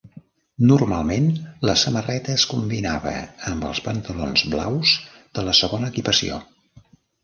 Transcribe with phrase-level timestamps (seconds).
[0.69, 1.27] Normalment
[1.71, 3.15] la samarreta es combinava
[3.55, 4.99] amb els pantalons blaus
[5.39, 6.47] de la segona equipació.